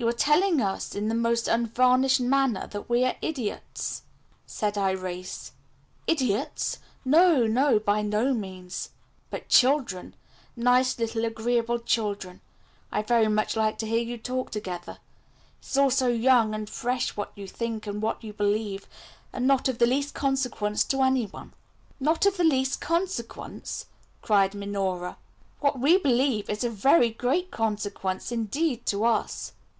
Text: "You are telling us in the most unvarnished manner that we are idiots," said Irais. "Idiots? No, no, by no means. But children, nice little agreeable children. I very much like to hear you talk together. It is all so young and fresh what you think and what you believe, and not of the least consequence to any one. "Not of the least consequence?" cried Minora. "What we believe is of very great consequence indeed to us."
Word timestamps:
"You 0.00 0.06
are 0.06 0.12
telling 0.12 0.60
us 0.60 0.94
in 0.94 1.08
the 1.08 1.14
most 1.16 1.48
unvarnished 1.48 2.20
manner 2.20 2.68
that 2.68 2.88
we 2.88 3.04
are 3.04 3.16
idiots," 3.20 4.02
said 4.46 4.76
Irais. 4.76 5.50
"Idiots? 6.06 6.78
No, 7.04 7.48
no, 7.48 7.80
by 7.80 8.02
no 8.02 8.32
means. 8.32 8.90
But 9.28 9.48
children, 9.48 10.14
nice 10.54 10.96
little 11.00 11.24
agreeable 11.24 11.80
children. 11.80 12.40
I 12.92 13.02
very 13.02 13.26
much 13.26 13.56
like 13.56 13.76
to 13.78 13.88
hear 13.88 13.98
you 13.98 14.18
talk 14.18 14.52
together. 14.52 14.98
It 15.60 15.66
is 15.66 15.76
all 15.76 15.90
so 15.90 16.06
young 16.06 16.54
and 16.54 16.70
fresh 16.70 17.16
what 17.16 17.32
you 17.34 17.48
think 17.48 17.88
and 17.88 18.00
what 18.00 18.22
you 18.22 18.32
believe, 18.32 18.86
and 19.32 19.48
not 19.48 19.66
of 19.68 19.78
the 19.78 19.86
least 19.88 20.14
consequence 20.14 20.84
to 20.84 21.02
any 21.02 21.26
one. 21.26 21.54
"Not 21.98 22.24
of 22.24 22.36
the 22.36 22.44
least 22.44 22.80
consequence?" 22.80 23.86
cried 24.22 24.54
Minora. 24.54 25.16
"What 25.58 25.80
we 25.80 25.98
believe 25.98 26.48
is 26.48 26.62
of 26.62 26.74
very 26.74 27.10
great 27.10 27.50
consequence 27.50 28.30
indeed 28.30 28.86
to 28.86 29.02
us." 29.04 29.54